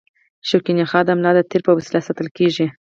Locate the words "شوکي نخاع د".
0.47-1.09